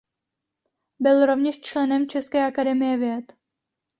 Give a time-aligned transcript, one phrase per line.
[0.99, 3.33] Byl rovněž členem české akademie věd.